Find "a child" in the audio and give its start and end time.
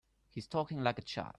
0.99-1.29